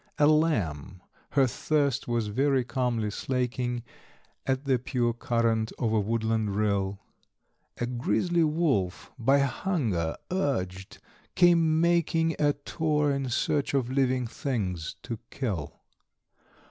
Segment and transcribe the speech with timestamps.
[0.17, 0.99] A Lamb
[1.33, 3.83] her thirst was very calmly slaking,
[4.47, 6.99] At the pure current of a woodland rill;
[7.77, 10.97] A grisly Wolf, by hunger urged,
[11.35, 15.81] came making A tour in search of living things to kill.